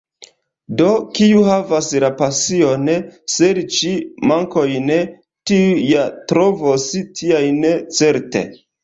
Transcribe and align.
Do, 0.77 0.85
kiu 1.17 1.41
havas 1.47 1.89
la 2.03 2.07
pasion 2.21 2.87
serĉi 3.33 3.91
mankojn, 4.31 4.89
tiu 5.53 5.77
ja 5.91 6.07
trovos 6.33 6.87
tiajn 7.21 7.61
certe. 8.01 8.43